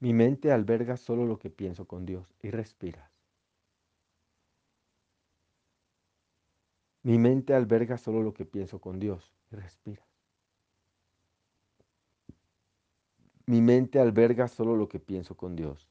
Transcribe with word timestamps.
Mi 0.00 0.12
mente 0.12 0.52
alberga 0.52 0.96
solo 0.96 1.24
lo 1.24 1.38
que 1.38 1.50
pienso 1.50 1.86
con 1.86 2.04
Dios 2.04 2.26
y 2.42 2.50
respiras. 2.50 3.10
Mi 7.02 7.18
mente 7.18 7.54
alberga 7.54 7.98
solo 7.98 8.22
lo 8.22 8.32
que 8.32 8.46
pienso 8.46 8.80
con 8.80 8.98
Dios 8.98 9.32
y 9.52 9.56
respiras. 9.56 10.06
Mi 13.46 13.60
mente 13.60 14.00
alberga 14.00 14.48
solo 14.48 14.74
lo 14.74 14.88
que 14.88 15.00
pienso 15.00 15.36
con 15.36 15.54
Dios. 15.54 15.86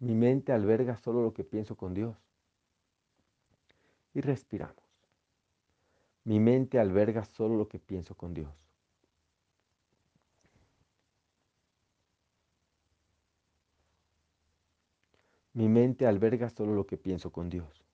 Mi 0.00 0.14
mente 0.14 0.52
alberga 0.52 0.96
solo 0.96 1.22
lo 1.22 1.32
que 1.32 1.44
pienso 1.44 1.76
con 1.76 1.94
Dios. 1.94 2.16
Y 4.12 4.20
respiramos. 4.20 4.84
Mi 6.24 6.40
mente 6.40 6.78
alberga 6.78 7.24
solo 7.24 7.56
lo 7.56 7.68
que 7.68 7.78
pienso 7.78 8.14
con 8.14 8.34
Dios. 8.34 8.69
Mi 15.52 15.68
mente 15.68 16.06
alberga 16.06 16.48
solo 16.48 16.74
lo 16.74 16.86
que 16.86 16.96
pienso 16.96 17.30
con 17.32 17.48
Dios. 17.48 17.84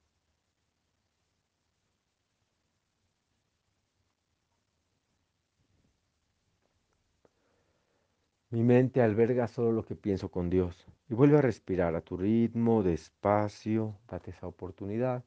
Mi 8.51 8.63
mente 8.63 9.03
alberga 9.03 9.49
solo 9.49 9.73
lo 9.73 9.85
que 9.85 9.97
pienso 9.97 10.31
con 10.31 10.49
Dios. 10.51 10.87
Y 11.09 11.15
vuelve 11.15 11.39
a 11.39 11.43
respirar 11.43 11.95
a 11.95 12.01
tu 12.01 12.17
ritmo, 12.17 12.83
despacio, 12.83 13.99
date 14.09 14.31
esa 14.31 14.47
oportunidad. 14.47 15.25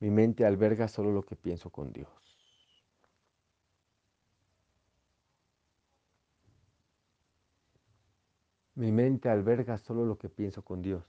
Mi 0.00 0.10
mente 0.10 0.44
alberga 0.44 0.88
solo 0.88 1.12
lo 1.12 1.22
que 1.22 1.36
pienso 1.36 1.70
con 1.70 1.92
Dios. 1.92 2.33
Mi 8.84 8.92
mente 8.92 9.30
alberga 9.30 9.78
solo 9.78 10.04
lo 10.04 10.18
que 10.18 10.28
pienso 10.28 10.62
con 10.62 10.82
Dios. 10.82 11.02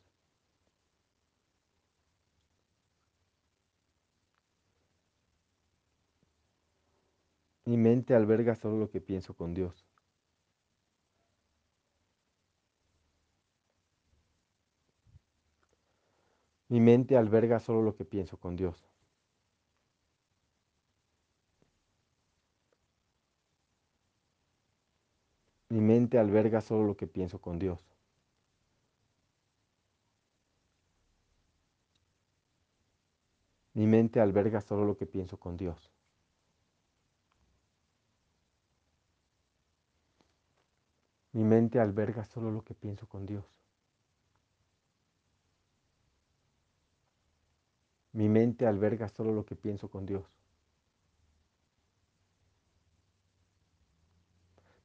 Mi 7.66 7.76
mente 7.76 8.16
alberga 8.16 8.56
solo 8.56 8.78
lo 8.78 8.90
que 8.90 9.02
pienso 9.02 9.34
con 9.34 9.54
Dios. 9.54 9.86
Mi 16.70 16.80
mente 16.80 17.18
alberga 17.18 17.60
solo 17.60 17.82
lo 17.82 17.94
que 17.98 18.06
pienso 18.06 18.38
con 18.38 18.56
Dios. 18.56 18.86
Mi 25.76 25.82
mente 25.82 26.18
alberga 26.18 26.62
solo 26.62 26.86
lo 26.86 26.96
que 26.96 27.06
pienso 27.06 27.42
con 27.42 27.60
Dios. 27.60 27.84
Mi 33.74 33.86
mente 33.86 34.22
alberga 34.22 34.62
solo 34.62 34.86
lo 34.86 34.96
que 34.96 35.06
pienso 35.06 35.38
con 35.38 35.58
Dios. 35.58 35.92
Mi 41.34 41.44
mente 41.44 41.82
alberga 41.82 42.24
solo 42.24 42.52
lo 42.52 42.62
que 42.62 42.74
pienso 42.74 43.06
con 43.10 43.26
Dios. 43.26 43.44
Mi 48.14 48.30
mente 48.30 48.66
alberga 48.66 49.10
solo 49.10 49.34
lo 49.34 49.44
que 49.44 49.58
pienso 49.58 49.90
con 49.90 50.06
Dios. 50.06 50.45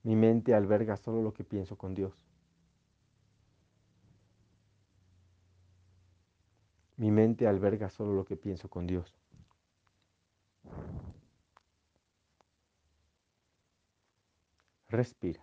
Mi 0.03 0.17
mente 0.17 0.55
alberga 0.55 0.97
solo 0.97 1.23
lo 1.23 1.33
que 1.33 1.45
pienso 1.45 1.77
con 1.77 1.95
Dios. 1.95 2.15
Mi 6.97 7.11
mente 7.11 7.47
alberga 7.47 7.89
solo 7.89 8.13
lo 8.15 8.25
que 8.25 8.37
pienso 8.37 8.69
con 8.69 8.87
Dios. 8.87 9.15
Respira. 14.89 15.43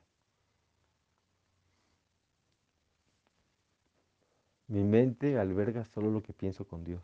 Mi 4.68 4.84
mente 4.84 5.38
alberga 5.40 5.86
solo 5.86 6.12
lo 6.12 6.22
que 6.22 6.34
pienso 6.34 6.68
con 6.68 6.84
Dios. 6.84 7.02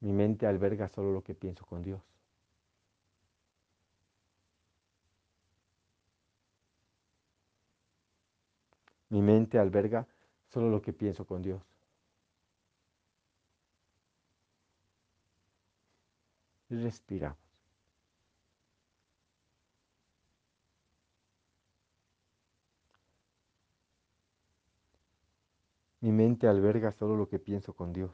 Mi 0.00 0.12
mente 0.12 0.46
alberga 0.46 0.88
solo 0.88 1.12
lo 1.12 1.22
que 1.22 1.34
pienso 1.34 1.64
con 1.64 1.82
Dios. 1.82 2.02
Mi 9.08 9.22
mente 9.22 9.58
alberga 9.58 10.06
solo 10.48 10.68
lo 10.70 10.82
que 10.82 10.92
pienso 10.92 11.24
con 11.26 11.42
Dios. 11.42 11.62
Respiramos. 16.68 17.38
Mi 26.00 26.12
mente 26.12 26.46
alberga 26.46 26.92
solo 26.92 27.16
lo 27.16 27.28
que 27.28 27.38
pienso 27.38 27.74
con 27.74 27.92
Dios. 27.92 28.12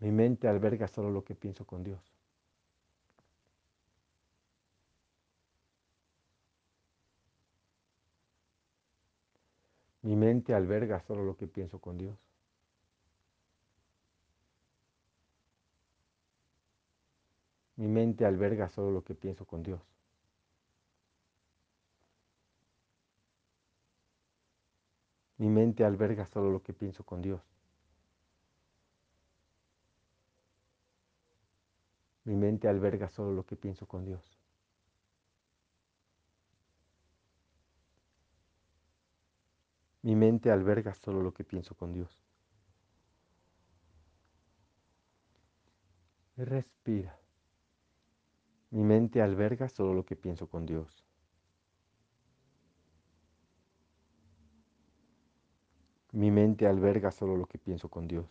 Mi 0.00 0.10
mente 0.12 0.48
alberga 0.48 0.88
solo 0.88 1.10
lo 1.10 1.24
que 1.24 1.34
pienso 1.34 1.66
con 1.66 1.82
Dios. 1.82 2.00
Mi 10.02 10.14
mente 10.16 10.54
alberga 10.54 11.00
solo 11.00 11.24
lo 11.24 11.36
que 11.36 11.46
pienso 11.46 11.80
con 11.80 11.98
Dios. 11.98 12.16
Mi 17.76 17.86
mente 17.86 18.24
alberga 18.24 18.68
solo 18.68 18.90
lo 18.90 19.04
que 19.04 19.14
pienso 19.14 19.44
con 19.44 19.62
Dios. 19.62 19.80
Mi 25.36 25.48
mente 25.48 25.84
alberga 25.84 26.26
solo 26.26 26.50
lo 26.50 26.62
que 26.62 26.72
pienso 26.72 27.04
con 27.04 27.22
Dios. 27.22 27.40
Mi 32.24 32.34
mente 32.34 32.68
alberga 32.68 33.08
solo 33.08 33.32
lo 33.32 33.46
que 33.46 33.54
pienso 33.54 33.86
con 33.86 34.04
Dios. 34.04 34.38
Mi 40.08 40.16
mente 40.16 40.50
alberga 40.50 40.94
solo 40.94 41.20
lo 41.20 41.34
que 41.34 41.44
pienso 41.44 41.74
con 41.74 41.92
Dios. 41.92 42.24
Respira. 46.34 47.14
Mi 48.70 48.84
mente 48.84 49.20
alberga 49.20 49.68
solo 49.68 49.92
lo 49.92 50.06
que 50.06 50.16
pienso 50.16 50.48
con 50.48 50.64
Dios. 50.64 51.04
Mi 56.12 56.30
mente 56.30 56.66
alberga 56.66 57.10
solo 57.10 57.36
lo 57.36 57.44
que 57.44 57.58
pienso 57.58 57.90
con 57.90 58.08
Dios. 58.08 58.30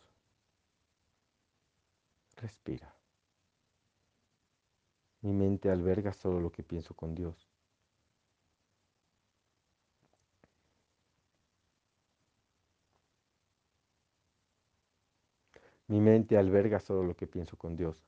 Respira. 2.38 2.92
Mi 5.22 5.32
mente 5.32 5.70
alberga 5.70 6.12
solo 6.12 6.40
lo 6.40 6.52
que 6.52 6.64
pienso 6.64 6.96
con 6.96 7.14
Dios. 7.14 7.48
Mi 15.88 16.00
mente 16.02 16.38
alberga 16.38 16.80
solo 16.80 17.04
lo 17.04 17.16
que 17.16 17.28
pienso 17.28 17.58
con 17.58 17.76
Dios. 17.76 18.04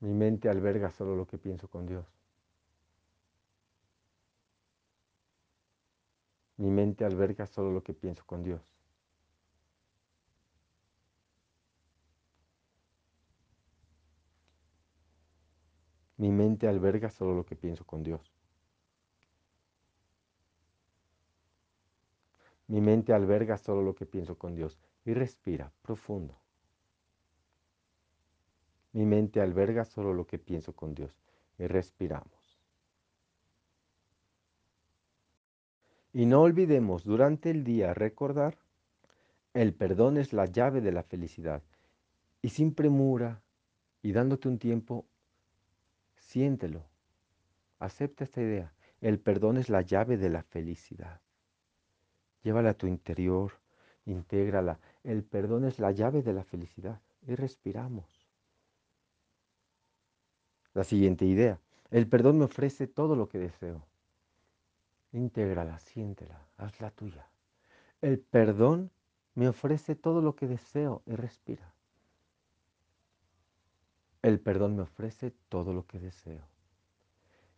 Mi 0.00 0.12
mente 0.12 0.48
alberga 0.48 0.90
solo 0.90 1.14
lo 1.16 1.26
que 1.26 1.38
pienso 1.38 1.68
con 1.68 1.86
Dios. 1.86 2.04
Mi 6.56 6.68
mente 6.70 7.04
alberga 7.04 7.46
solo 7.46 7.70
lo 7.72 7.82
que 7.82 7.94
pienso 7.94 8.24
con 8.26 8.42
Dios. 8.42 8.62
Mi 16.16 16.30
mente 16.30 16.66
alberga 16.68 17.08
solo 17.10 17.34
lo 17.34 17.44
que 17.44 17.56
pienso 17.56 17.84
con 17.84 18.02
Dios. 18.02 18.34
Mi 22.66 22.80
mente 22.80 23.12
alberga 23.12 23.58
solo 23.58 23.82
lo 23.82 23.94
que 23.94 24.06
pienso 24.06 24.36
con 24.36 24.54
Dios. 24.54 24.78
Y 25.04 25.12
respira 25.12 25.70
profundo. 25.82 26.38
Mi 28.92 29.04
mente 29.04 29.40
alberga 29.40 29.84
solo 29.84 30.14
lo 30.14 30.26
que 30.26 30.38
pienso 30.38 30.72
con 30.74 30.94
Dios. 30.94 31.12
Y 31.58 31.66
respiramos. 31.66 32.58
Y 36.12 36.26
no 36.26 36.42
olvidemos 36.42 37.04
durante 37.04 37.50
el 37.50 37.64
día 37.64 37.92
recordar, 37.92 38.56
el 39.52 39.74
perdón 39.74 40.16
es 40.16 40.32
la 40.32 40.46
llave 40.46 40.80
de 40.80 40.92
la 40.92 41.02
felicidad. 41.02 41.62
Y 42.40 42.50
sin 42.50 42.74
premura 42.74 43.42
y 44.00 44.12
dándote 44.12 44.48
un 44.48 44.58
tiempo, 44.58 45.06
siéntelo. 46.16 46.84
Acepta 47.78 48.24
esta 48.24 48.40
idea. 48.40 48.72
El 49.00 49.18
perdón 49.18 49.56
es 49.56 49.68
la 49.68 49.82
llave 49.82 50.16
de 50.16 50.30
la 50.30 50.42
felicidad. 50.42 51.20
Llévala 52.44 52.70
a 52.70 52.74
tu 52.74 52.86
interior, 52.86 53.52
intégrala. 54.04 54.78
El 55.02 55.24
perdón 55.24 55.64
es 55.64 55.78
la 55.78 55.90
llave 55.90 56.22
de 56.22 56.34
la 56.34 56.44
felicidad. 56.44 57.00
Y 57.26 57.34
respiramos. 57.34 58.04
La 60.74 60.84
siguiente 60.84 61.24
idea. 61.24 61.58
El 61.90 62.06
perdón 62.06 62.38
me 62.38 62.44
ofrece 62.44 62.86
todo 62.86 63.16
lo 63.16 63.28
que 63.28 63.38
deseo. 63.38 63.86
Intégrala, 65.12 65.78
siéntela, 65.78 66.46
hazla 66.58 66.90
tuya. 66.90 67.26
El 68.02 68.18
perdón 68.20 68.90
me 69.34 69.48
ofrece 69.48 69.94
todo 69.94 70.20
lo 70.20 70.36
que 70.36 70.46
deseo 70.46 71.02
y 71.06 71.14
respira. 71.14 71.72
El 74.20 74.40
perdón 74.40 74.76
me 74.76 74.82
ofrece 74.82 75.32
todo 75.48 75.72
lo 75.72 75.86
que 75.86 75.98
deseo. 75.98 76.46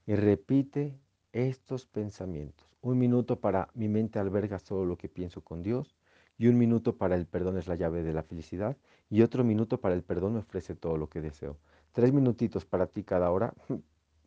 Y 0.06 0.15
repite 0.15 0.99
estos 1.37 1.85
pensamientos. 1.85 2.67
Un 2.81 2.99
minuto 2.99 3.41
para 3.41 3.69
mi 3.75 3.88
mente 3.88 4.19
alberga 4.19 4.59
solo 4.59 4.87
lo 4.87 4.97
que 4.97 5.11
pienso 5.11 5.43
con 5.43 5.62
Dios. 5.62 5.94
Y 6.38 6.49
un 6.49 6.56
minuto 6.56 6.97
para 6.97 7.15
el 7.15 7.27
perdón 7.27 7.59
es 7.59 7.67
la 7.67 7.77
llave 7.77 8.03
de 8.03 8.15
la 8.15 8.23
felicidad. 8.23 8.77
Y 9.11 9.23
otro 9.23 9.44
minuto 9.44 9.81
para 9.81 9.94
el 9.94 10.03
perdón 10.03 10.35
me 10.35 10.41
ofrece 10.41 10.75
todo 10.75 10.97
lo 10.97 11.09
que 11.09 11.21
deseo. 11.21 11.59
Tres 11.93 12.12
minutitos 12.12 12.65
para 12.65 12.87
ti 12.87 13.05
cada 13.05 13.31
hora. 13.31 13.55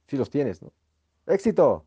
Si 0.07 0.17
los 0.17 0.31
tienes, 0.31 0.63
¿no? 0.63 0.73
¡Éxito! 1.27 1.85